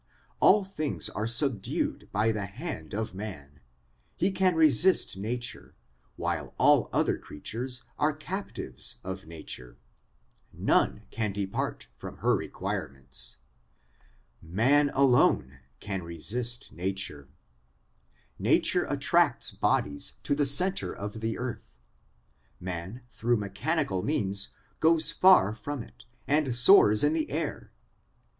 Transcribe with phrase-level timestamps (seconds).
[0.39, 3.59] All things are subdued by the hand of man;
[4.17, 5.75] he can resist nature,
[6.15, 9.77] while all other creatures are captives of nature,
[10.51, 13.37] none can depart from her requirements.
[14.41, 17.27] Man alone 220 SOME ANSWERED QUESTIONS can resist nature.
[18.39, 21.77] Nature attracts bodies to the centre of the earth;
[22.59, 24.49] man through mechanical means
[24.79, 27.71] goes far from it, and soars in the air.